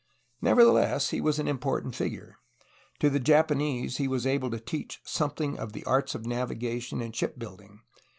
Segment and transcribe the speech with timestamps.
[0.41, 2.37] Neverthe less, he was an important figure.
[3.01, 7.15] To the Japanese he was able to teach something of the arts of navigation and
[7.15, 7.81] ship building.